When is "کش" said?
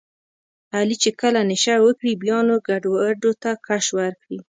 3.67-3.85